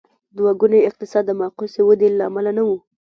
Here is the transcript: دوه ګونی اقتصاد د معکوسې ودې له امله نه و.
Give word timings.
دوه 0.37 0.51
ګونی 0.59 0.79
اقتصاد 0.89 1.23
د 1.27 1.31
معکوسې 1.39 1.81
ودې 1.85 2.07
له 2.17 2.23
امله 2.29 2.51
نه 2.57 2.63
و. 2.67 2.69